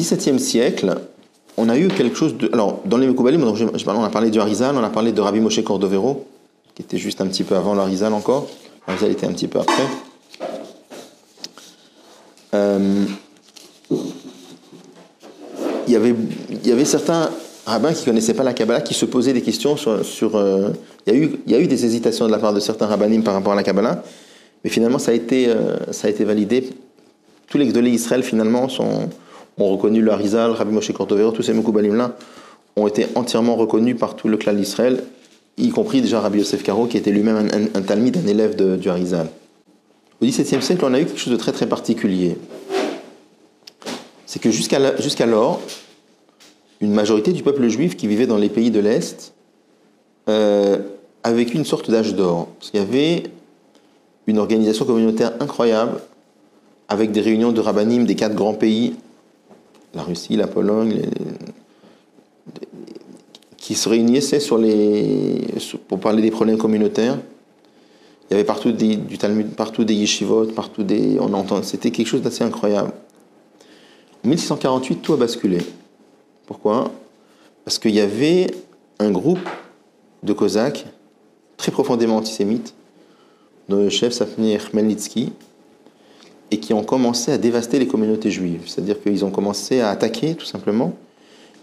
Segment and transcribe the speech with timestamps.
[0.00, 0.96] XVIIe siècle,
[1.56, 2.48] on a eu quelque chose de.
[2.52, 5.62] Alors, dans les Mekoubalim, on a parlé du Harizal, on a parlé de Rabbi Moshe
[5.62, 6.26] Cordovero,
[6.74, 8.48] qui était juste un petit peu avant l'Arizal encore.
[8.86, 9.82] L'Arizal était un petit peu après.
[12.54, 13.04] Euh,
[15.86, 16.14] il, y avait,
[16.50, 17.30] il y avait certains
[17.66, 20.04] rabbins qui ne connaissaient pas la Kabbalah qui se posaient des questions sur.
[20.04, 20.70] sur euh,
[21.06, 22.86] il, y a eu, il y a eu des hésitations de la part de certains
[22.86, 24.02] rabbinim par rapport à la Kabbalah,
[24.64, 26.70] mais finalement, ça a été, euh, ça a été validé.
[27.48, 29.08] Tous les Gdolés Israël, finalement, sont,
[29.60, 32.16] ont reconnu le Harizal, Rabbi Moshe Cordovero, tous ces Mekoubalim-là
[32.76, 35.04] ont été entièrement reconnus par tout le clan d'Israël,
[35.58, 38.76] y compris déjà Rabbi Yosef Karo, qui était lui-même un, un, talmide, un élève de,
[38.76, 39.28] du Harizal.
[40.20, 42.36] Au XVIIe siècle, on a eu quelque chose de très très particulier.
[44.26, 45.60] C'est que jusqu'alors,
[46.80, 49.32] une majorité du peuple juif qui vivait dans les pays de l'Est
[50.28, 50.78] euh,
[51.24, 52.48] a une sorte d'âge d'or.
[52.58, 53.24] Parce qu'il y avait
[54.26, 56.00] une organisation communautaire incroyable,
[56.88, 58.94] avec des réunions de rabbinim des quatre grands pays,
[59.94, 61.02] la Russie, la Pologne,
[63.56, 64.40] qui se réunissaient
[65.88, 67.18] pour parler des problèmes communautaires.
[68.30, 71.18] Il y avait partout des, du Talmud, partout des yeshivot, partout des.
[71.20, 72.92] On entend, c'était quelque chose d'assez incroyable.
[74.24, 75.58] En 1648, tout a basculé.
[76.46, 76.92] Pourquoi?
[77.64, 78.48] Parce qu'il y avait
[78.98, 79.48] un groupe
[80.22, 80.86] de Cosaques
[81.56, 82.74] très profondément antisémites,
[83.68, 85.32] dont le chef s'appelait Khmelnytsky,
[86.70, 88.62] qui ont commencé à dévaster les communautés juives.
[88.66, 90.94] C'est-à-dire qu'ils ont commencé à attaquer, tout simplement.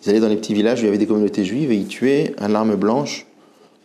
[0.04, 1.88] Ils allaient dans les petits villages où il y avait des communautés juives et ils
[1.88, 3.26] tuaient à l'arme blanche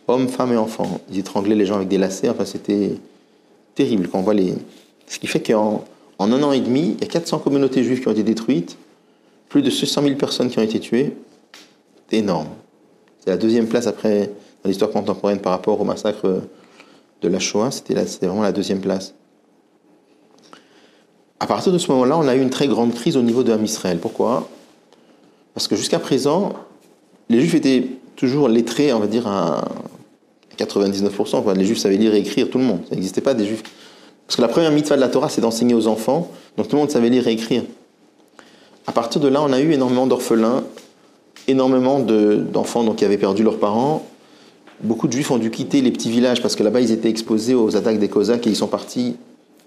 [0.09, 0.99] hommes, femmes et enfants.
[1.09, 2.27] Ils étranglaient les gens avec des lacets.
[2.27, 2.97] Enfin, c'était
[3.73, 4.53] terrible quand on voit les.
[5.07, 5.85] Ce qui fait qu'en
[6.19, 8.75] en un an et demi, il y a 400 communautés juives qui ont été détruites,
[9.47, 11.15] plus de 600 000 personnes qui ont été tuées.
[12.09, 12.49] C'est énorme.
[13.21, 14.29] C'est la deuxième place après
[14.61, 16.41] dans l'histoire contemporaine par rapport au massacre
[17.21, 17.71] de la Shoah.
[17.71, 17.93] C'était
[18.27, 19.13] vraiment la deuxième place.
[21.43, 23.51] À partir de ce moment-là, on a eu une très grande crise au niveau de
[23.51, 23.97] Ham Israël.
[23.99, 24.47] Pourquoi?
[25.53, 26.53] Parce que jusqu'à présent,
[27.27, 29.65] les Juifs étaient toujours lettrés, on va dire, à
[30.57, 31.53] 99%.
[31.57, 32.79] Les Juifs savaient lire et écrire, tout le monde.
[32.87, 33.61] Ça n'existait pas des Juifs.
[34.25, 36.31] Parce que la première mitzvah de la Torah, c'est d'enseigner aux enfants.
[36.55, 37.63] Donc tout le monde savait lire et écrire.
[38.87, 40.63] À partir de là, on a eu énormément d'orphelins,
[41.49, 44.05] énormément d'enfants qui avaient perdu leurs parents.
[44.79, 47.53] Beaucoup de Juifs ont dû quitter les petits villages parce que là-bas, ils étaient exposés
[47.53, 49.17] aux attaques des Cosaques et ils sont partis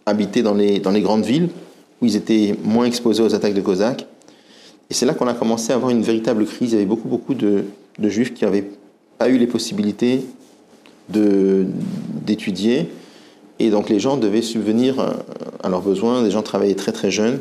[0.07, 1.51] habiter dans les, dans les grandes villes
[2.01, 4.07] où ils étaient moins exposés aux attaques de Cosaques.
[4.91, 6.73] Et c'est là qu'on a commencé à avoir une véritable crise.
[6.73, 7.65] Il y avait beaucoup, beaucoup de,
[8.01, 8.71] juifs qui n'avaient
[9.19, 10.21] pas eu les possibilités
[11.09, 12.89] d'étudier.
[13.59, 15.01] Et donc les gens devaient subvenir
[15.63, 16.23] à leurs besoins.
[16.23, 17.41] Les gens travaillaient très très jeunes.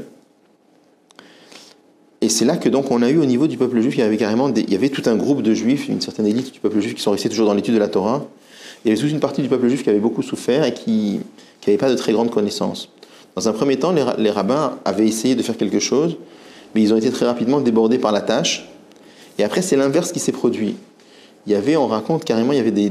[2.22, 4.04] Et c'est là que donc on a eu au niveau du peuple juif, il y
[4.04, 6.80] avait carrément il y avait tout un groupe de juifs, une certaine élite du peuple
[6.80, 8.26] juif qui sont restés toujours dans l'étude de la Torah.
[8.84, 11.20] Il y avait toute une partie du peuple juif qui avait beaucoup souffert et qui
[11.68, 12.90] n'avait pas de très grandes connaissances.
[13.36, 16.18] Dans un premier temps, les, rabbins avaient essayé de faire quelque chose,
[16.74, 18.70] mais ils ont été très rapidement débordés par la tâche.
[19.38, 20.76] Et après, c'est l'inverse qui s'est produit.
[21.46, 22.90] Il y avait, on raconte carrément, il y avait des,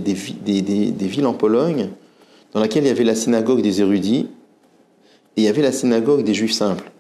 [1.06, 1.88] villes en Pologne
[2.53, 4.28] dans lesquelles il y avait la synagogue des érudits
[5.37, 6.91] et il y avait la synagogue des juifs simples.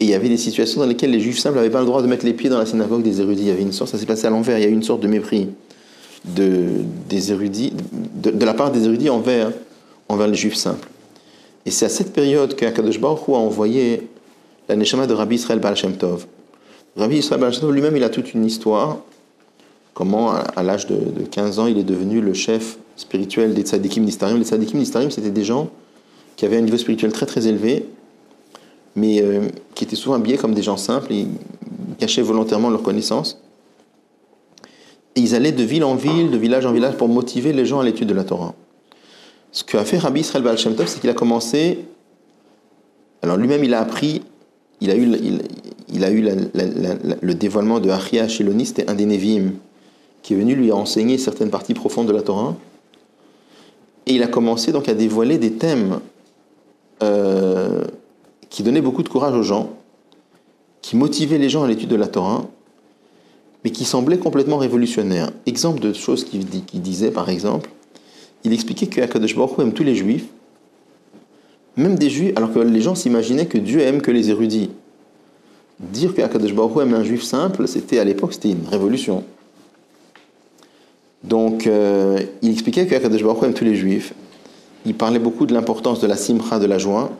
[0.00, 2.02] Et il y avait des situations dans lesquelles les juifs simples n'avaient pas le droit
[2.02, 3.42] de mettre les pieds dans la synagogue des érudits.
[3.42, 4.82] Il y avait une sorte, ça s'est passé à l'envers, il y a eu une
[4.82, 5.48] sorte de mépris
[6.24, 6.84] de,
[8.40, 9.52] la part des érudits envers
[10.26, 10.88] les juifs simples.
[11.64, 14.08] Et c'est à cette période qu'Akadosh Baruch Hu a envoyé
[14.68, 16.26] la Neshama de Rabbi Israël Baal Tov.
[16.96, 18.98] Rabbi Israël Baal Tov lui-même, il a toute une histoire.
[19.94, 24.38] Comment, à l'âge de, 15 ans, il est devenu le chef spirituel des Tzadikim Nistarim.
[24.38, 25.68] Les Tzadikim Nistarim, c'était des gens
[26.36, 27.86] qui avaient un niveau spirituel très très élevé,
[28.96, 31.26] mais euh, qui étaient souvent habillés comme des gens simples et
[31.98, 33.38] cachaient volontairement leurs connaissances.
[35.14, 37.80] Et ils allaient de ville en ville, de village en village pour motiver les gens
[37.80, 38.54] à l'étude de la Torah.
[39.52, 41.84] Ce qu'a fait Rabbi Israël Baal Shem Tov, c'est qu'il a commencé.
[43.20, 44.22] Alors lui-même, il a appris,
[44.80, 45.06] il a eu,
[45.88, 49.52] il, a eu le dévoilement de Achia Shiloni, c'était un des Nevi'im,
[50.22, 52.56] qui est venu lui enseigner certaines parties profondes de la Torah.
[54.06, 56.00] Et il a commencé donc à dévoiler des thèmes
[57.02, 57.84] euh,
[58.48, 59.70] qui donnaient beaucoup de courage aux gens,
[60.80, 62.46] qui motivaient les gens à l'étude de la Torah,
[63.64, 65.30] mais qui semblaient complètement révolutionnaires.
[65.46, 66.46] Exemple de choses qu'il
[66.82, 67.70] disait, par exemple,
[68.44, 70.26] il expliquait que Akadosh Baruch aime tous les juifs,
[71.76, 74.70] même des juifs, alors que les gens s'imaginaient que Dieu aime que les érudits.
[75.80, 79.24] Dire que Akadosh Baruch aime un juif simple, c'était à l'époque, c'était une révolution.
[81.24, 84.12] Donc, euh, il expliquait que Akadosh Baruch aime tous les juifs.
[84.84, 87.10] Il parlait beaucoup de l'importance de la simcha, de la joie.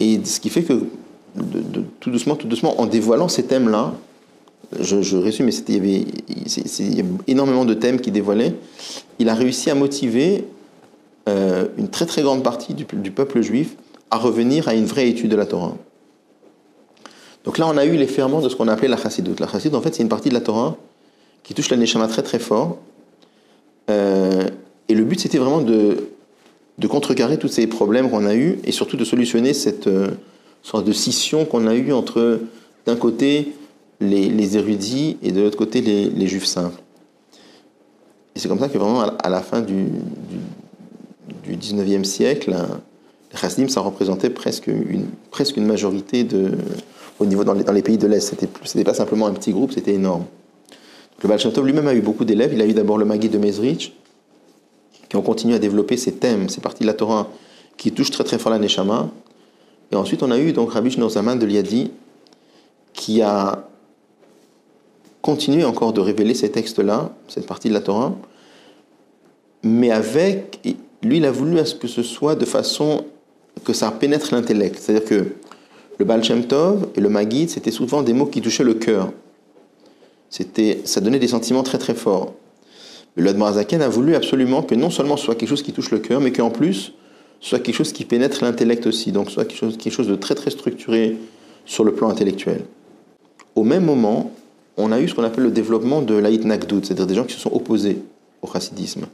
[0.00, 0.84] Et ce qui fait que,
[2.00, 3.94] tout doucement, tout doucement, en dévoilant ces thèmes-là,
[4.80, 8.54] je, résume, mais il y, avait, énormément de thèmes qui dévoilaient.
[9.18, 10.44] Il a réussi à motiver
[11.28, 13.76] euh, une très très grande partie du, peuple juif
[14.10, 15.76] à revenir à une vraie étude de la Torah.
[17.44, 19.40] Donc là, on a eu les ferments de ce qu'on appelait la chassidoute.
[19.40, 20.76] La chassidoute, en fait, c'est une partie de la Torah
[21.42, 22.78] qui touche la neshama très très fort.
[23.88, 24.48] Euh,
[24.88, 26.08] et le but, c'était vraiment de,
[26.78, 30.08] de contrecarrer tous ces problèmes qu'on a eus et surtout de solutionner cette euh,
[30.62, 32.40] sorte de scission qu'on a eue entre,
[32.84, 33.52] d'un côté,
[34.00, 36.80] les, érudits et de l'autre côté, les, juifs simples.
[38.34, 39.86] Et c'est comme ça que vraiment, à la fin du,
[41.44, 42.54] du, 19e siècle,
[43.32, 46.52] les chassidim, ça représentait presque une, presque une majorité de,
[47.18, 48.20] au niveau dans les, pays de l'Est.
[48.20, 50.24] C'était, c'était pas simplement un petit groupe, c'était énorme.
[51.22, 52.52] Le Baal lui-même a eu beaucoup d'élèves.
[52.52, 53.94] Il a eu d'abord le Magui de Mezrich,
[55.08, 57.28] qui ont continué à développer ces thèmes, ces parties de la Torah
[57.76, 59.10] qui touchent très très fort la Neshama.
[59.92, 61.90] Et ensuite, on a eu donc Rabbi Shneur de Liadi,
[62.92, 63.68] qui a
[65.26, 68.14] continué encore de révéler ces textes-là, cette partie de la Torah,
[69.64, 70.60] mais avec,
[71.02, 73.04] lui, il a voulu à ce que ce soit de façon
[73.64, 74.78] que ça pénètre l'intellect.
[74.78, 75.26] C'est-à-dire que
[75.98, 79.10] le Baal Shem Tov et le Magid, c'était souvent des mots qui touchaient le cœur.
[80.30, 82.34] Ça donnait des sentiments très très forts.
[83.16, 85.98] Le Zaken a voulu absolument que non seulement ce soit quelque chose qui touche le
[85.98, 86.92] cœur, mais qu'en plus,
[87.40, 90.14] ce soit quelque chose qui pénètre l'intellect aussi, donc soit quelque chose, quelque chose de
[90.14, 91.16] très très structuré
[91.64, 92.62] sur le plan intellectuel.
[93.56, 94.30] Au même moment,
[94.76, 97.34] on a eu ce qu'on appelle le développement de l'Aït Nakdoud, c'est-à-dire des gens qui
[97.34, 97.98] se sont opposés
[98.42, 99.06] au chassidisme.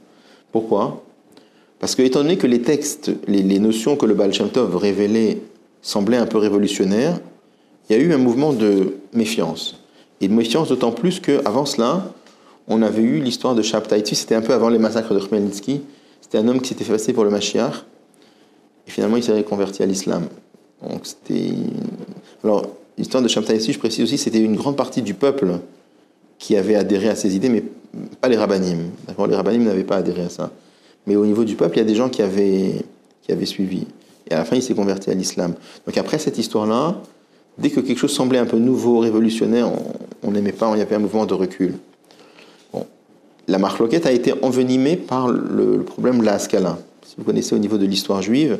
[0.51, 1.03] Pourquoi?
[1.79, 5.39] Parce que, étant donné que les textes, les, notions que le Baal révélait
[5.81, 7.19] semblaient un peu révolutionnaires,
[7.89, 9.83] il y a eu un mouvement de méfiance.
[10.21, 12.13] Et de méfiance d'autant plus qu'avant cela,
[12.67, 15.81] on avait eu l'histoire de Shabtai c'était un peu avant les massacres de Khmelnytsky.
[16.21, 17.83] C'était un homme qui s'était fait passer pour le Mashiach.
[18.87, 20.27] Et finalement, il s'est converti à l'islam.
[20.81, 21.51] Donc c'était.
[22.43, 22.67] Alors,
[22.97, 25.59] l'histoire de Shabtai je précise aussi, c'était une grande partie du peuple
[26.37, 27.63] qui avait adhéré à ces idées, mais
[28.19, 28.89] pas les rabbinim.
[29.07, 30.51] D'accord Les rabbinim n'avaient pas adhéré à ça.
[31.07, 32.73] Mais au niveau du peuple, il y a des gens qui avaient,
[33.21, 33.87] qui avaient suivi.
[34.29, 35.53] Et à la fin, il s'est converti à l'islam.
[35.85, 37.01] Donc après cette histoire-là,
[37.57, 39.69] dès que quelque chose semblait un peu nouveau, révolutionnaire,
[40.21, 41.75] on n'aimait pas, il y avait un mouvement de recul.
[42.71, 42.85] Bon.
[43.47, 46.77] La marloquette a été envenimée par le, problème de la Haskala.
[47.05, 48.59] Si vous connaissez au niveau de l'histoire juive,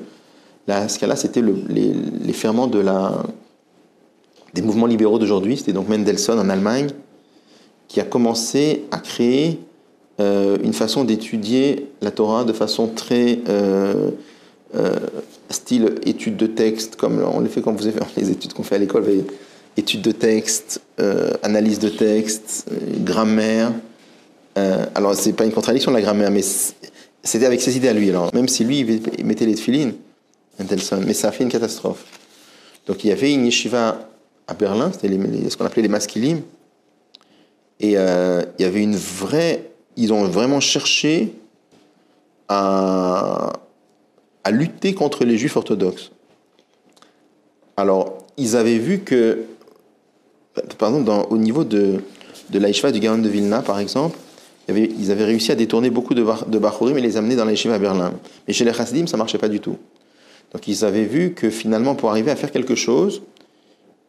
[0.68, 3.24] la Haskala, c'était les, ferments de la,
[4.54, 5.58] des mouvements libéraux d'aujourd'hui.
[5.58, 6.88] C'était donc Mendelssohn en Allemagne
[7.88, 9.60] qui a commencé à créer
[10.20, 14.12] euh, une façon d'étudier la Torah de façon très euh,
[14.76, 14.96] euh,
[15.50, 18.76] style étude de texte, comme on le fait quand vous avez les études qu'on fait
[18.76, 19.06] à l'école,
[19.78, 20.82] études de texte,
[21.42, 22.68] analyse de texte,
[23.04, 23.72] grammaire.
[24.56, 26.44] Alors, c'est pas une contradiction la grammaire, mais
[27.24, 28.10] c'était avec ses idées à lui.
[28.10, 29.94] Alors, même si lui, il mettait les tefilines,
[31.06, 32.06] mais ça a fait une catastrophe.
[32.86, 34.10] Donc, il y avait une yeshiva
[34.48, 35.10] à Berlin, c'était
[35.50, 36.42] ce qu'on appelait les maskilim,
[37.80, 39.70] et il y avait une vraie.
[39.96, 41.34] Ils ont vraiment cherché
[42.50, 43.54] à
[44.44, 46.12] à lutter contre les juifs orthodoxes.
[47.78, 49.44] Alors, ils avaient vu que,
[50.78, 52.02] par exemple, au niveau de,
[52.50, 54.18] de l'Aïshva du Gaon de Vilna, par exemple,
[54.68, 57.80] ils avaient réussi à détourner beaucoup de, de Bachurim et les amener dans l'Aïshva à
[57.80, 58.14] Berlin.
[58.48, 59.78] Mais chez les Hasidim, ça marchait pas du tout.
[60.54, 63.22] Donc, ils avaient vu que finalement, pour arriver à faire quelque chose,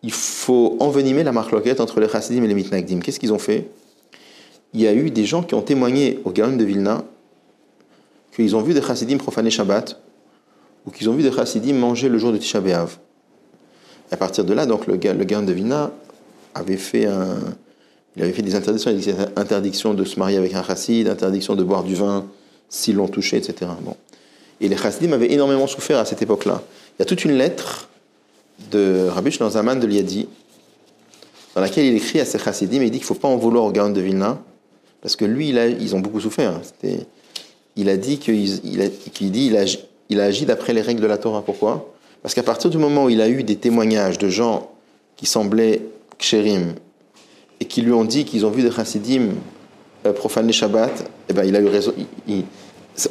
[0.05, 3.01] il faut envenimer la marque entre les Hasidim et les Mitnagdim.
[3.01, 3.71] Qu'est-ce qu'ils ont fait?
[4.75, 7.05] Il y a eu des gens qui ont témoigné au Gaon de Vilna
[8.37, 9.99] qu'ils ont vu des Hasidim profaner Shabbat
[10.85, 12.99] ou qu'ils ont vu des chassidim manger le jour de Tisha B'Av.
[14.11, 15.91] À partir de là, donc le, le Gaon de Vina
[16.55, 17.09] avait fait
[18.17, 22.27] des interdictions, il interdiction de se marier avec un chassid, interdiction de boire du vin
[22.69, 23.71] s'ils l'ont touché, etc.
[23.81, 23.97] Bon.
[24.61, 26.63] Et les chassidim avaient énormément souffert à cette époque-là.
[26.91, 27.89] Il y a toute une lettre
[28.71, 30.29] de Rabbi Zaman de Liadi,
[31.55, 33.37] dans laquelle il écrit à ses chassidim, et il dit qu'il ne faut pas en
[33.37, 34.41] vouloir au Gaon de Vilna,
[35.01, 36.61] parce que lui, ils ont beaucoup souffert.
[37.77, 39.53] Il a dit qu'il il dit
[40.09, 41.43] il a agi d'après les règles de la Torah.
[41.43, 41.93] Pourquoi?
[42.23, 44.71] Parce qu'à partir du moment où il a eu des témoignages de gens
[45.17, 45.83] qui semblaient
[46.19, 46.75] kshérim
[47.61, 49.35] et qui lui ont dit qu'ils ont vu des chassidim
[50.07, 51.93] euh, profaner Shabbat, eh ben, il a eu raison.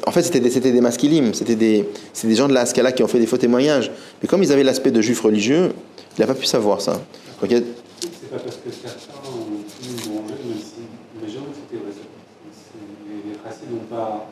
[0.06, 0.92] En fait, c'était des, des
[1.34, 3.92] c'était des, gens de la Haskala qui ont fait des faux témoignages.
[4.22, 5.74] Mais comme ils avaient l'aspect de juifs religieux,
[6.18, 6.94] il n'a pas pu savoir ça.
[7.42, 10.88] Donc, C'est pas parce que certains ont pu manger, même si
[11.22, 11.84] les gens, c'était.
[11.84, 14.30] Les chassidim n'ont pas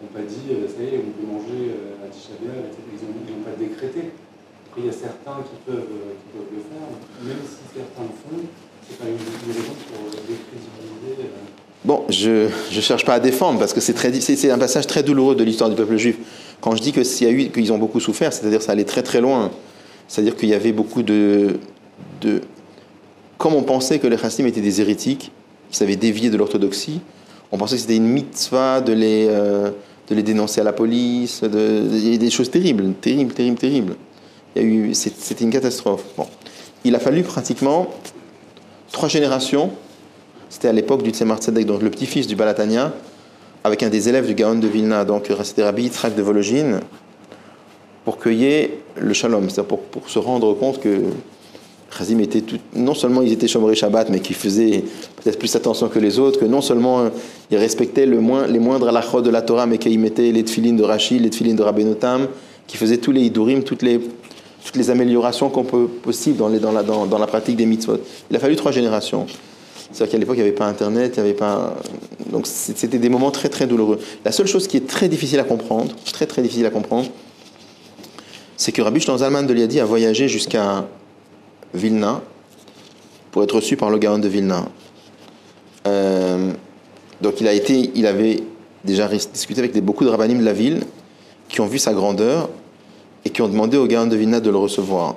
[0.00, 3.44] n'ont pas dit, euh, ça y est, on peut manger euh, à Tisha ils n'ont
[3.44, 4.16] pas décrété.
[4.68, 6.88] Après, il y a certains qui peuvent, euh, qui peuvent le faire,
[7.20, 8.40] même si certains le font,
[8.88, 11.28] c'est pas une, raison pour décrédibiliser.
[11.84, 15.44] Bon, je ne cherche pas à défendre parce que c'est, un passage très douloureux de
[15.44, 16.16] l'histoire du peuple juif.
[16.60, 19.02] Quand je dis que y a eu, qu'ils ont beaucoup souffert, c'est-à-dire ça allait très
[19.02, 19.50] très loin.
[20.06, 21.58] C'est-à-dire qu'il y avait beaucoup de,
[22.20, 22.42] de...
[23.38, 25.32] Comme on pensait que les chassidim étaient des hérétiques,
[25.70, 27.00] qui savaient dévier de l'orthodoxie,
[27.50, 32.30] on pensait que c'était une mitzvah de les, de les dénoncer à la police, des
[32.30, 33.96] choses terribles, terribles, terribles, terribles.
[34.92, 36.04] C'était une catastrophe.
[36.16, 36.26] Bon.
[36.84, 37.88] il a fallu pratiquement
[38.92, 39.70] trois générations.
[40.50, 42.92] C'était à l'époque du Tzemar Tzedek, donc le petit-fils du Balatania,
[43.62, 46.80] avec un des élèves du Gaon de Vilna, donc c'était Rabbi Yitzhak de Vologine,
[48.04, 51.02] pour cueillir le shalom, c'est-à-dire pour, se rendre compte que
[51.96, 54.82] Chazim était tout, non seulement ils étaient Shomrei Shabbat, mais qu'ils faisaient
[55.22, 57.10] peut-être plus attention que les autres, que non seulement
[57.52, 61.22] ils respectaient les moindres halachot de la Torah, mais qu'ils mettaient les tefilines de Rachid,
[61.22, 62.26] les tefilines de Rabbenotam,
[62.66, 64.00] qui faisaient tous les hidurim, toutes les,
[64.90, 67.98] améliorations qu'on peut possibles dans, la, dans, la pratique des mitzvot.
[68.30, 69.26] Il a fallu trois générations.
[69.92, 71.74] C'est-à-dire qu'à l'époque, il n'y avait pas Internet, il n'y avait pas.
[72.30, 73.98] Donc c'était des moments très très douloureux.
[74.24, 77.08] La seule chose qui est très difficile à comprendre, très très difficile à comprendre,
[78.56, 80.86] c'est que Rabbi Zalman de Liadi a voyagé jusqu'à
[81.74, 82.20] Vilna
[83.32, 84.66] pour être reçu par le Gaon de Vilna.
[85.86, 86.52] Euh,
[87.20, 88.40] donc il a été, il avait
[88.84, 90.82] déjà discuté avec beaucoup de rabbinim de la ville
[91.48, 92.48] qui ont vu sa grandeur
[93.24, 95.16] et qui ont demandé au Gaon de Vilna de le recevoir.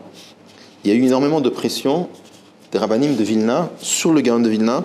[0.84, 2.10] Il y a eu énormément de pression
[2.74, 4.84] des rabbinim de Vilna sur le Gaon de Vilna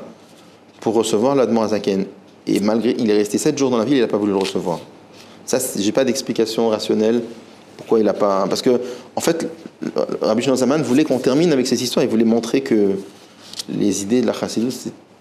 [0.81, 2.05] pour recevoir l'Admor Azaken.
[2.47, 4.39] Et malgré, il est resté sept jours dans la ville, il n'a pas voulu le
[4.39, 4.79] recevoir.
[5.47, 7.23] Ça, j'ai pas d'explication rationnelle
[7.79, 8.47] pourquoi il n'a pas.
[8.47, 8.81] Parce que,
[9.17, 9.49] en fait,
[10.21, 12.05] Rabbi Shimon Zaman voulait qu'on termine avec cette histoire.
[12.05, 12.97] Il voulait montrer que
[13.71, 14.75] les idées de la Chassidut,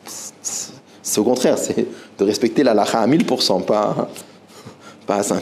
[0.06, 1.86] c'est au contraire, c'est
[2.18, 4.10] de respecter la lacha à 1000%, pas,
[5.06, 5.42] pas à 50%.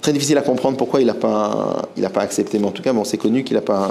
[0.00, 2.58] Très difficile à comprendre pourquoi il n'a pas, pas accepté.
[2.58, 3.90] Mais en tout cas, bon, c'est connu qu'il n'a pas,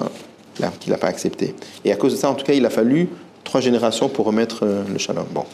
[0.80, 1.56] qu'il n'a pas accepté.
[1.84, 3.10] Et à cause de ça, en tout cas, il a fallu
[3.44, 5.26] trois générations pour remettre euh, le shalom.
[5.34, 5.46] Bon.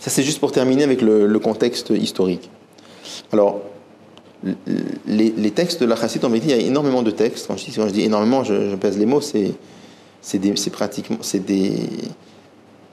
[0.00, 2.48] Ça, c'est juste pour terminer avec le, contexte historique.
[3.32, 3.60] Alors,
[5.06, 7.48] les, textes de la chassidut, on m'a dit, il y a énormément de textes.
[7.48, 9.52] Quand je dis, énormément, je, je, pèse les mots, c'est,
[10.22, 11.72] c'est, pratiquement c'est des,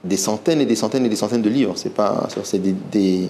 [0.02, 1.74] des centaines et des centaines et des centaines de livres.
[1.76, 3.28] C'est pas, c'est des, des,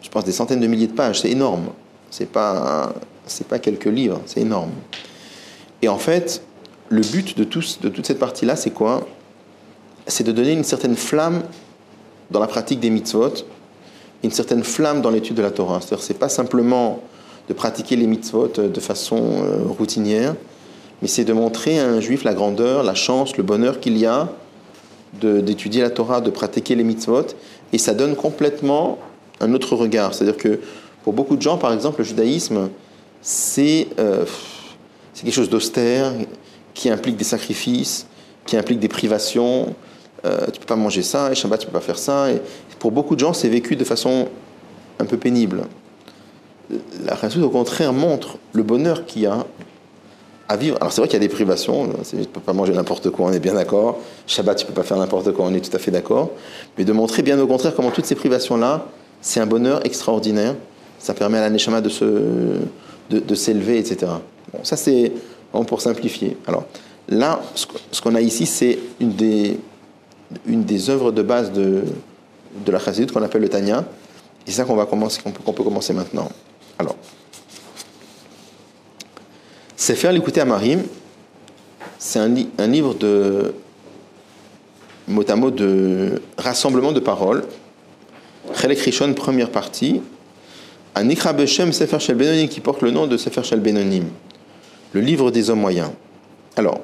[0.00, 1.20] je pense des centaines de milliers de pages.
[1.20, 1.66] C'est énorme.
[2.10, 2.94] C'est pas,
[3.26, 4.20] c'est pas quelques livres.
[4.26, 4.70] C'est énorme.
[5.82, 6.42] Et en fait,
[6.88, 9.06] le but de, toute cette partie-là, c'est quoi?
[10.06, 11.42] C'est de donner une certaine flamme
[12.30, 13.44] dans la pratique des mitzvot
[14.22, 15.80] une certaine flamme dans l'étude de la Torah.
[15.80, 17.00] C'est-à-dire, c'est pas simplement
[17.48, 20.34] de pratiquer les mitzvot de façon euh, routinière,
[21.00, 24.06] mais c'est de montrer à un juif la grandeur, la chance, le bonheur qu'il y
[24.06, 24.28] a
[25.20, 27.26] d'étudier la Torah, de pratiquer les mitzvot,
[27.72, 28.98] et ça donne complètement
[29.40, 30.14] un autre regard.
[30.14, 30.60] C'est-à-dire que
[31.04, 32.70] pour beaucoup de gens, par exemple, le judaïsme,
[33.20, 34.24] c'est euh,
[35.20, 36.12] quelque chose d'austère,
[36.74, 38.06] qui implique des sacrifices,
[38.46, 39.74] qui implique des privations.
[40.24, 42.28] Euh, tu peux pas manger ça, et Shabbat, tu peux pas faire ça.
[42.78, 44.28] Pour beaucoup de gens, c'est vécu de façon
[44.98, 45.64] un peu pénible.
[47.04, 49.46] La Chassoud, au contraire, montre le bonheur qu'il y a
[50.48, 50.76] à vivre.
[50.80, 53.26] Alors c'est vrai qu'il y a des privations, tu ne peux pas manger n'importe quoi,
[53.26, 53.98] on est bien d'accord.
[54.26, 56.30] Shabbat, tu ne peux pas faire n'importe quoi, on est tout à fait d'accord.
[56.76, 58.86] Mais de montrer bien au contraire comment toutes ces privations-là,
[59.20, 60.54] c'est un bonheur extraordinaire.
[60.98, 64.12] Ça permet à la Neshama de, se, de, de s'élever, etc.
[64.52, 65.12] Bon, ça c'est
[65.66, 66.36] pour simplifier.
[66.46, 66.64] Alors
[67.08, 71.84] là, ce qu'on a ici, c'est une des, œuvres de base de,
[72.66, 73.84] la chassidut qu'on appelle le Tanya.
[74.46, 76.28] C'est ça qu'on va commencer, qu'on peut, commencer maintenant.
[76.78, 76.96] Alors,
[79.76, 80.82] c'est faire l'écouter à Marim.
[81.98, 83.54] C'est un, un, livre de
[85.06, 87.44] mot à mot de rassemblement de paroles.
[88.54, 90.00] Chelek Rishon, première partie.
[90.94, 94.04] Un Ikra Beshem Sefer Shel Benonim qui porte le nom de Sefer Shel Benonim,
[94.92, 95.90] le livre des hommes moyens.
[96.56, 96.80] Alors,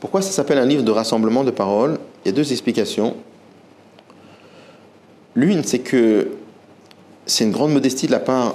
[0.00, 3.16] pourquoi ça s'appelle un livre de rassemblement de paroles Il y a deux explications?
[5.34, 6.28] L'une, c'est que
[7.26, 8.54] c'est une grande modestie de la part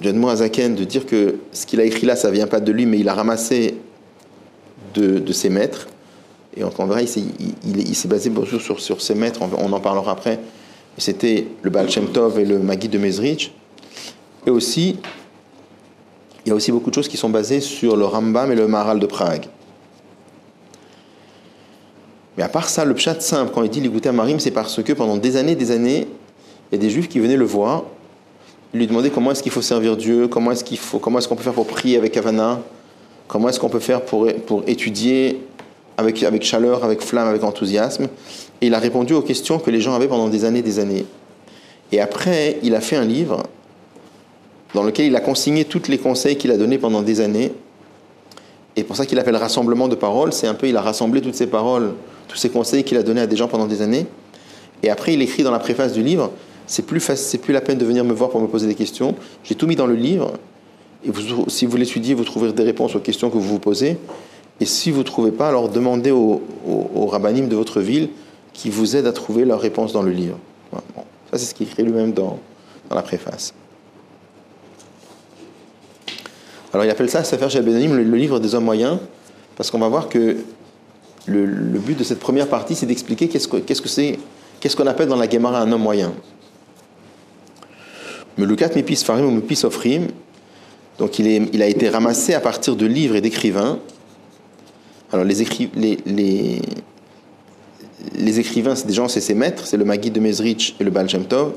[0.00, 2.86] d'Edmond Azaken de dire que ce qu'il a écrit là, ça vient pas de lui,
[2.86, 3.76] mais il a ramassé
[4.94, 5.88] de, ses maîtres.
[6.56, 7.08] Et on, verra, il,
[7.94, 10.38] s'est basé sur, sur, ses maîtres, on, en parlera après.
[10.98, 13.52] C'était le Baal et le Magui de Mezrich.
[14.46, 14.98] Et aussi,
[16.46, 18.68] il y a aussi beaucoup de choses qui sont basées sur le Rambam et le
[18.68, 19.46] Maharal de Prague.
[22.36, 24.80] Mais à part ça, le pshat simple, quand il dit l'écouter à Marim, c'est parce
[24.80, 26.06] que pendant des années des années,
[26.70, 27.82] il y a des juifs qui venaient le voir,
[28.72, 31.34] lui demandaient comment est-ce qu'il faut servir Dieu, comment est-ce qu'il faut, comment est-ce qu'on
[31.34, 32.60] peut faire pour prier avec Havana,
[33.26, 35.40] comment est-ce qu'on peut faire pour, pour étudier
[35.96, 38.04] avec, avec chaleur, avec flamme, avec enthousiasme.
[38.60, 41.06] Et il a répondu aux questions que les gens avaient pendant des années des années.
[41.90, 43.42] Et après, il a fait un livre
[44.76, 47.50] dans lequel il a consigné tous les conseils qu'il a donnés pendant des années.
[48.76, 51.34] Et pour ça qu'il appelle rassemblement de paroles, c'est un peu, il a rassemblé toutes
[51.34, 51.94] ces paroles
[52.28, 54.06] tous ces conseils qu'il a donnés à des gens pendant des années.
[54.82, 56.30] Et après, il écrit dans la préface du livre
[56.66, 57.00] c'est plus,
[57.40, 59.14] plus la peine de venir me voir pour me poser des questions.
[59.44, 60.32] J'ai tout mis dans le livre.
[61.06, 61.10] Et
[61.46, 63.96] si vous l'étudiez, vous trouverez des réponses aux questions que vous vous posez.
[64.58, 68.08] Et si vous ne trouvez pas, alors demandez aux au, rabbinim de votre ville
[68.52, 70.38] qui vous aident à trouver leurs réponses dans le livre.
[71.30, 72.38] Ça, c'est ce qu'il écrit lui-même dans
[72.90, 73.54] la préface.
[76.76, 78.98] Alors il appelle ça Sefer Shabenanim, le, le livre des hommes moyens,
[79.56, 80.36] parce qu'on va voir que
[81.24, 85.26] le, le but de cette première partie, c'est d'expliquer qu'est-ce que qu'on appelle dans la
[85.26, 86.12] Gemara un homme moyen.
[88.36, 90.08] Melukat Mipis Farim ou Mipis Ofrim,
[90.98, 93.78] donc il, est, il a été ramassé à partir de livres et d'écrivains.
[95.10, 96.60] Alors les, les,
[98.14, 100.90] les, écrivains, c'est des gens, c'est ses maîtres, c'est le Maguide de Mezrich et le
[100.90, 101.54] Baal Tov.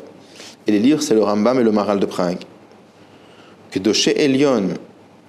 [0.65, 2.39] Et les livres, c'est le Rambam et le Maral de Prague.
[3.69, 4.69] Que Doché Elion,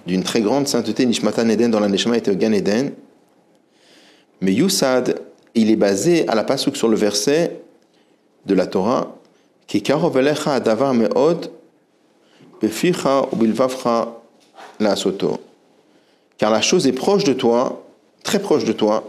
[0.07, 2.93] d'une très grande sainteté, Nishmatan Eden, dans la Neshama était Gan Eden.
[4.41, 5.21] Mais Youssad,
[5.55, 7.61] il est basé à la pasuk sur le verset
[8.47, 9.17] de la Torah,
[9.67, 11.51] qui me'od,
[14.81, 15.39] la soto.
[16.39, 17.85] Car la chose est proche de toi,
[18.23, 19.05] très proche de toi,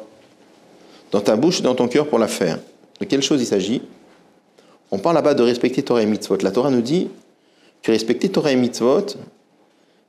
[1.11, 2.59] dans ta bouche et dans ton cœur pour la faire.
[2.99, 3.81] De quelle chose il s'agit?
[4.91, 6.37] On parle là-bas de respecter Torah et mitzvot.
[6.41, 7.07] La Torah nous dit
[7.81, 9.05] que respecter Torah et mitzvot,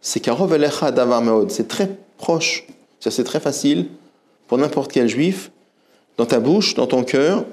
[0.03, 1.51] c'est adavar me'od.
[1.51, 2.67] C'est très proche,
[3.01, 3.87] c'est c'est très facile
[4.49, 5.51] pour n'importe quel juif,
[6.19, 7.45] dans ta bouche, dans ton cœur,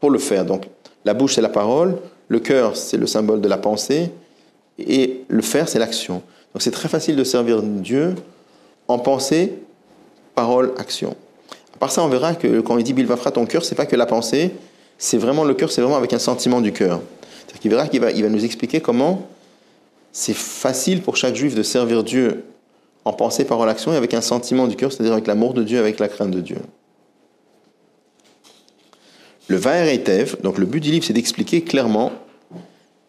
[0.00, 0.44] pour le faire.
[0.44, 0.64] Donc,
[1.04, 4.10] la bouche, c'est la parole, le cœur, c'est le symbole de la pensée,
[4.78, 6.14] et le faire, c'est l'action.
[6.52, 8.14] Donc, c'est très facile de servir Dieu
[8.88, 9.58] en pensée,
[10.34, 11.14] parole, action.
[11.74, 13.96] À part ça, on verra que quand il dit Bilvafra, ton cœur, c'est pas que
[13.96, 14.52] la pensée,
[14.98, 17.00] c'est vraiment le cœur, c'est vraiment avec un sentiment du cœur.
[17.38, 19.28] C'est-à-dire qu'il verra qu'il va, il va nous expliquer comment
[20.14, 22.44] c'est facile pour chaque juif de servir Dieu
[23.04, 25.78] en pensée, parole, action, et avec un sentiment du cœur, c'est-à-dire avec l'amour de Dieu,
[25.78, 26.56] avec la crainte de Dieu.
[29.48, 32.12] Le Vaer Etev, donc le but du livre, c'est d'expliquer clairement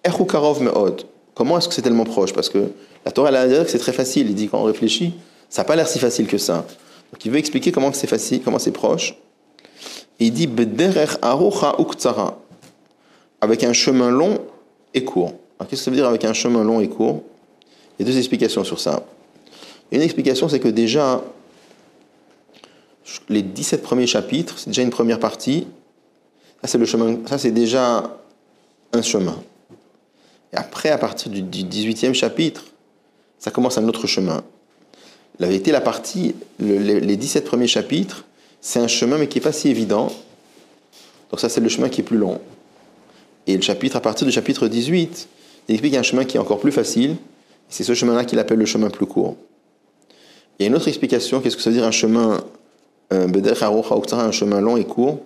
[0.03, 1.03] Me'od.
[1.35, 2.33] Comment est-ce que c'est tellement proche?
[2.33, 2.71] Parce que
[3.05, 4.29] la Torah, elle a dire que c'est très facile.
[4.29, 5.13] Il dit quand on réfléchit,
[5.49, 6.65] ça n'a pas l'air si facile que ça.
[7.13, 9.15] Donc il veut expliquer comment c'est facile, comment c'est proche.
[10.19, 10.49] Et il dit
[11.21, 12.39] Arucha Uktsara,
[13.41, 14.39] avec un chemin long
[14.93, 15.33] et court.
[15.59, 17.23] Alors qu'est-ce que ça veut dire avec un chemin long et court?
[17.97, 19.05] Il y a deux explications sur ça.
[19.91, 21.23] Une explication, c'est que déjà,
[23.29, 25.67] les 17 premiers chapitres, c'est déjà une première partie.
[26.61, 27.17] Ça, c'est le chemin.
[27.27, 28.17] Ça, c'est déjà
[28.93, 29.41] un chemin.
[30.51, 32.65] Et après, à partir du, du 18e chapitre,
[33.39, 34.43] ça commence un autre chemin.
[35.39, 38.25] La vérité, la partie, le- les, les 17 premiers chapitres,
[38.61, 40.11] c'est un chemin, mais qui n'est pas si évident.
[41.29, 42.41] Donc ça, c'est le chemin qui est plus long.
[43.47, 45.27] Et le chapitre, à partir du chapitre 18,
[45.67, 47.15] il explique un chemin qui est encore plus facile.
[47.69, 49.35] C'est ce chemin-là qu'il appelle le chemin plus court.
[50.57, 52.41] Il y a une autre explication, qu'est-ce que ça veut dire un chemin,
[53.11, 55.19] euh, un chemin long et court?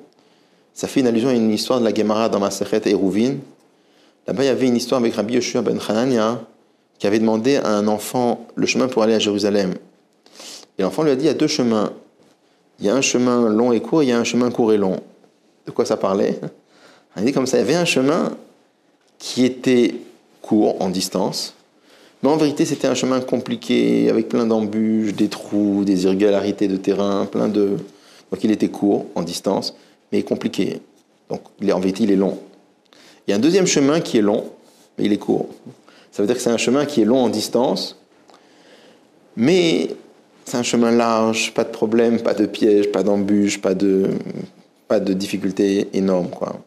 [0.74, 3.36] Ça fait une allusion à une histoire de la Gemara dans Masechet et Rouvin.
[4.28, 6.42] Là-bas, il y avait une histoire avec Rabbi Yoshua ben Hanania
[6.98, 9.74] qui avait demandé à un enfant le chemin pour aller à Jérusalem.
[10.78, 11.92] Et l'enfant lui a dit il y a deux chemins.
[12.80, 14.78] Il y a un chemin long et court, il y a un chemin court et
[14.78, 15.00] long.
[15.66, 16.40] De quoi ça parlait?
[17.18, 18.32] Il dit comme ça il y avait un chemin
[19.18, 19.96] qui était
[20.50, 21.54] court en distance,
[22.24, 26.76] mais en vérité, c'était un chemin compliqué, avec plein d'embûches, des trous, des irrégularités de
[26.76, 27.78] terrain, plein de.
[28.32, 29.76] Donc il était court en distance,
[30.12, 30.82] mais compliqué.
[31.30, 32.40] Donc en vérité, il est long.
[33.28, 34.46] Il y a un deuxième chemin qui est long,
[34.98, 35.50] mais il est court.
[36.12, 37.96] Ça veut dire que c'est un chemin qui est long en distance,
[39.36, 39.90] mais
[40.46, 44.10] c'est un chemin large, pas de problème, pas de piège, pas d'embûche, pas de,
[44.88, 46.60] pas de difficultés énormes, quoi.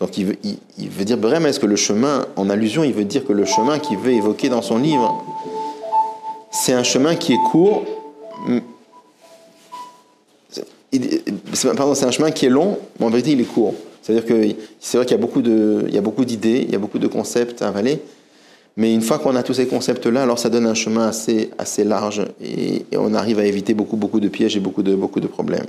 [0.00, 3.34] Donc il veut, dire vraiment, est-ce que le chemin, en allusion, il veut dire que
[3.34, 5.22] le chemin qu'il veut évoquer dans son livre,
[6.50, 7.84] c'est un chemin qui est court,
[11.76, 13.74] pardon, c'est un chemin qui est long, mais en vérité il est court.
[14.00, 16.72] C'est-à-dire que c'est vrai qu'il y a beaucoup de, il y a beaucoup d'idées, il
[16.72, 18.00] y a beaucoup de concepts à avaler,
[18.78, 21.84] mais une fois qu'on a tous ces concepts-là, alors ça donne un chemin assez, assez
[21.84, 25.20] large et, et on arrive à éviter beaucoup, beaucoup de pièges et beaucoup de, beaucoup
[25.20, 25.66] de problèmes.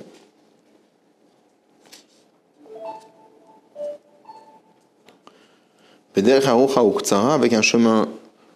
[6.15, 8.07] Avec un chemin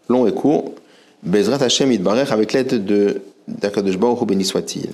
[0.09, 0.73] long et court,
[1.23, 4.89] Bezrat Hashem avec l'aide de d'Akadosh Baruch béni soit-il.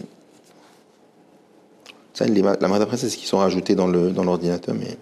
[2.13, 4.75] Ça, la marque d'après, c'est ce qui sont rajoutés dans le dans l'ordinateur.
[4.75, 4.97] Mais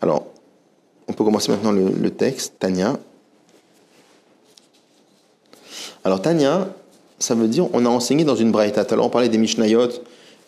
[0.00, 0.26] alors,
[1.08, 2.54] on peut commencer maintenant le, texte.
[2.58, 2.98] Tanya.
[6.02, 6.68] Alors Tanya,
[7.18, 8.84] ça veut dire on a enseigné dans une braïta.
[8.90, 9.90] Alors on parlait des Mishnayot.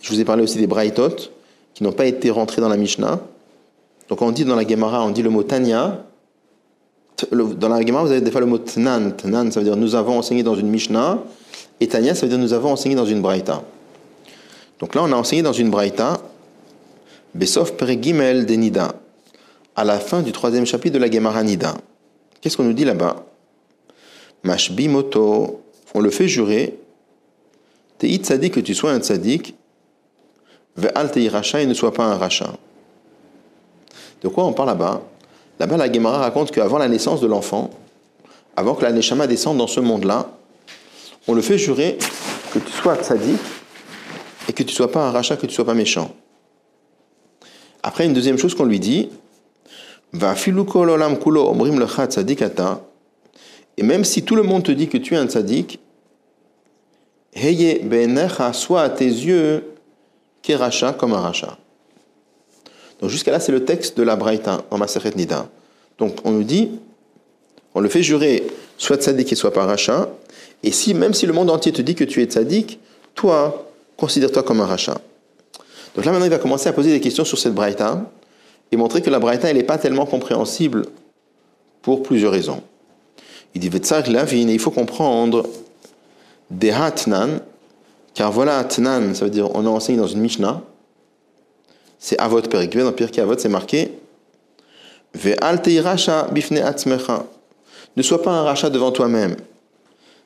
[0.02, 1.16] Je vous ai parlé aussi des braïtot
[1.74, 3.20] qui n'ont pas été rentrés dans la Mishnah.
[4.08, 6.04] Donc on dit dans la Gemara, on dit le mot Tanya.
[7.30, 9.12] Dans la Gemara, vous avez des fois le mot Tnan.
[9.16, 11.18] Tnan, ça veut dire nous avons enseigné dans une Mishnah.
[11.80, 13.62] Et Tanya, ça veut dire nous avons enseigné dans une braïta.
[14.78, 16.20] Donc là, on a enseigné dans une braïta,
[17.34, 18.94] Besof Peregimel de Nida,
[19.74, 21.74] à la fin du troisième chapitre de la Gemara Nida.
[22.40, 23.24] Qu'est-ce qu'on nous dit là-bas?
[24.42, 25.62] Mashbi Moto,
[25.94, 26.78] on le fait jurer,
[27.98, 29.54] Tei tzadik, que tu sois un tzadik,
[30.76, 32.52] Ve'al racha, et ne sois pas un rachat.
[34.22, 35.02] De quoi on parle là-bas?
[35.58, 37.70] Là-bas, la Gemara raconte qu'avant la naissance de l'enfant,
[38.56, 40.30] avant que la Neshama descende dans ce monde-là,
[41.28, 41.98] on le fait jurer
[42.52, 43.38] que tu sois tzaddik
[44.48, 46.14] et que tu sois pas un rachat, que tu sois pas méchant.
[47.82, 49.08] Après, une deuxième chose qu'on lui dit,
[50.12, 50.34] va
[50.74, 52.80] olam kulo omrim tzaddikata,
[53.76, 55.78] et même si tout le monde te dit que tu es un tzaddik,
[57.34, 59.64] heye be'enecha, soit à tes yeux,
[60.54, 61.58] rachat comme un rachat.
[63.00, 65.48] Donc jusqu'à là, c'est le texte de la Braïta en Maseret Nida.
[65.98, 66.70] Donc on nous dit,
[67.74, 68.46] on le fait jurer
[68.78, 70.08] soit tzaddik et soit pas rachat,
[70.62, 72.78] et si, même si le monde entier te dit que tu es tzaddik,
[73.14, 74.98] toi, considère-toi comme un rachat.
[75.94, 78.10] Donc là, maintenant, il va commencer à poser des questions sur cette braïta
[78.70, 80.86] et montrer que la braïta, elle n'est pas tellement compréhensible
[81.82, 82.62] pour plusieurs raisons.
[83.54, 85.46] Il dit, il faut comprendre
[86.50, 87.40] des hatnan,
[88.12, 90.62] car voilà hatnan, ça veut dire, on a enseigné dans une Mishnah,
[91.98, 93.92] c'est Avot Perikve, dans Pirkei Avot, c'est marqué,
[95.14, 96.62] bifne
[97.96, 99.36] Ne sois pas un rachat devant toi-même.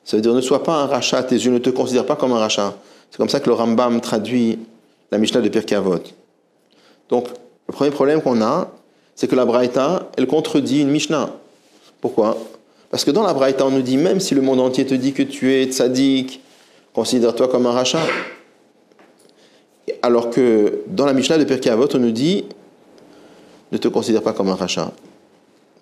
[0.05, 2.33] Ça veut dire ne sois pas un rachat, tes yeux ne te considèrent pas comme
[2.33, 2.75] un rachat.
[3.11, 4.59] C'est comme ça que le Rambam traduit
[5.11, 6.03] la Mishnah de Pirkei Avot.
[7.09, 7.29] Donc,
[7.69, 8.71] le premier problème qu'on a,
[9.15, 11.31] c'est que la Braïta, elle contredit une Mishnah.
[12.01, 12.37] Pourquoi?
[12.91, 15.13] Parce que dans la Braïta, on nous dit, même si le monde entier te dit
[15.13, 16.41] que tu es tzaddik,
[16.93, 18.03] considère-toi comme un rachat.
[20.03, 22.45] Alors que dans la Mishnah de Pirkei Avot, on nous dit,
[23.73, 24.93] ne te considère pas comme un rachat.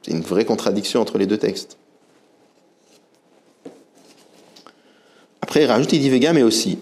[0.03, 1.77] C'est une vraie contradiction entre les deux textes.
[5.41, 6.79] Après, il rajoute, il dit Vega, mais aussi.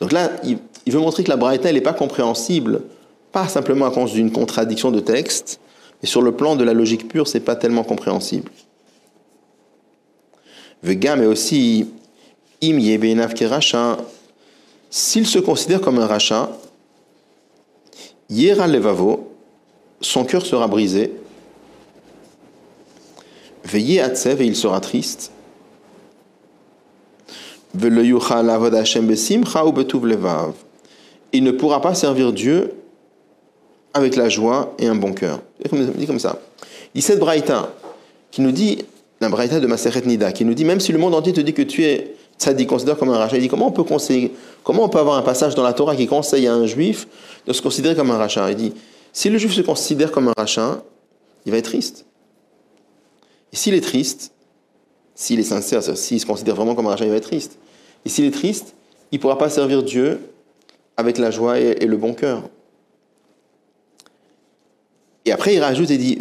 [0.00, 0.58] Donc là, il,
[0.92, 2.82] veut montrer que la Braïta, n'est pas compréhensible,
[3.32, 5.60] pas simplement à cause d'une contradiction de texte,
[6.00, 8.50] mais sur le plan de la logique pure, c'est pas tellement compréhensible.
[10.82, 11.88] Vega, mais aussi,
[12.62, 13.98] Im Yebenav rachat,
[14.90, 16.50] s'il se considère comme un rachat,
[18.30, 19.32] Yera Levavo,
[20.00, 21.12] son cœur sera brisé,
[23.64, 25.32] Veillez Atsev et il sera triste,
[31.32, 32.72] il ne pourra pas servir Dieu
[33.92, 35.40] avec la joie et un bon cœur.
[35.70, 36.40] Il dit comme ça.
[36.94, 37.74] Il cette braïta
[38.30, 38.84] qui nous dit,
[39.20, 41.52] la braïta de Maseret Nida, qui nous dit, même si le monde entier te dit
[41.52, 42.14] que tu es
[42.54, 45.16] dit considère comme un rachat, il dit comment on peut conseiller, comment on peut avoir
[45.16, 47.08] un passage dans la Torah qui conseille à un juif
[47.46, 48.50] de se considérer comme un rachat?
[48.50, 48.72] Il dit,
[49.12, 50.82] si le juif se considère comme un rachat,
[51.46, 52.06] il va être triste.
[53.52, 54.32] Et s'il est triste,
[55.14, 57.58] s'il est sincère, s'il se considère vraiment comme un rachat, il va être triste.
[58.04, 58.74] Et s'il est triste,
[59.10, 60.20] il ne pourra pas servir Dieu
[60.96, 62.42] avec la joie et, le bon cœur.
[65.24, 66.18] Et après, il rajoute et dit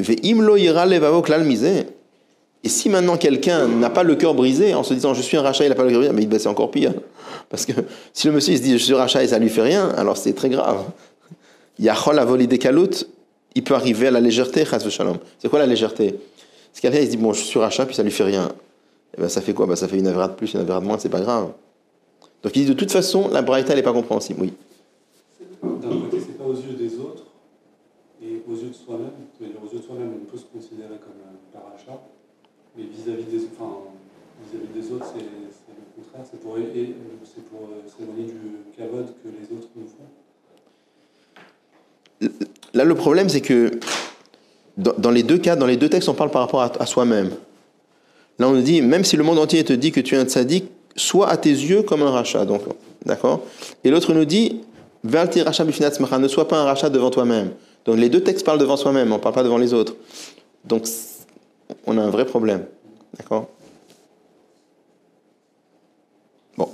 [2.63, 5.41] Et si maintenant quelqu'un n'a pas le cœur brisé en se disant je suis un
[5.41, 6.93] rachat, il n'a pas le cœur brisé, mais ben, c'est encore pire.
[7.49, 7.73] Parce que
[8.13, 10.17] si le monsieur se dit je suis rachat et ça ne lui fait rien, alors
[10.17, 10.83] c'est très grave.
[11.79, 12.59] Yachol avoli des
[13.55, 16.15] il peut arriver à la légèreté, C'est quoi la légèreté?
[16.73, 18.49] C'est quelqu'un il se dit bon je suis rachat puis ça ne lui fait rien.
[19.17, 19.65] Eh ben, ça fait quoi?
[19.65, 21.51] Ben, Ça fait une avéra de plus, une avéra de moins, c'est pas grave.
[22.43, 24.53] Donc il dit de toute façon, la Braïta n'est pas compréhensible, oui.
[25.63, 27.23] D'un côté, c'est pas aux yeux des autres
[28.21, 29.11] et aux yeux de soi-même.
[29.41, 31.99] Aux yeux de soi-même, on peut se considérer comme un parachat,
[32.77, 33.45] mais vis-à-vis des,
[34.91, 35.25] autres, c'est, le
[35.95, 36.25] contraire.
[36.29, 38.37] C'est pour, pour euh, s'éloigner du
[38.77, 40.07] cavode que les autres nous font.
[42.73, 43.79] Là, le problème, c'est que
[44.77, 46.69] dans, les deux cas, dans les deux textes, on parle par rapport à
[47.05, 47.29] ne
[48.39, 50.25] Là, on nous dit, même si le monde entier te dit que tu es un
[50.25, 52.45] tzaddik, sois à tes yeux comme un rachat.
[52.45, 52.61] Donc,
[53.03, 53.41] d'accord?
[53.83, 54.61] Et l'autre nous dit,
[55.03, 57.51] ne sois pas un rachat devant toi-même.
[57.85, 59.95] Donc, les deux textes parlent devant soi-même, on ne parle pas devant les autres.
[60.65, 60.85] Donc,
[61.85, 62.65] on a un vrai problème.
[63.17, 63.49] D'accord?
[66.57, 66.69] Bon.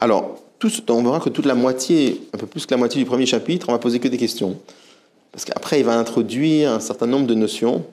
[0.00, 0.38] Alors,
[0.88, 3.68] on verra que toute la moitié, un peu plus que la moitié du premier chapitre,
[3.68, 4.58] on va poser que des questions.
[5.32, 7.84] Parce qu'après, il va introduire un certain nombre de notions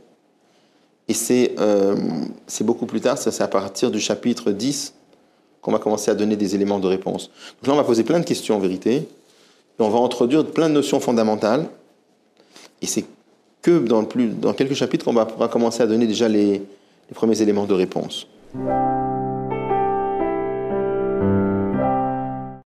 [1.07, 1.95] et euh,
[2.47, 4.93] c'est beaucoup plus tard, c'est à partir du chapitre 10
[5.61, 7.29] qu'on va commencer à donner des éléments de réponse.
[7.61, 9.07] Donc là, on va poser plein de questions en vérité,
[9.79, 11.69] on va introduire plein de notions fondamentales,
[12.81, 13.05] et c'est
[13.69, 14.03] dans,
[14.53, 16.62] quelques chapitres qu'on va commencer à donner déjà les
[17.13, 18.27] premiers éléments de réponse.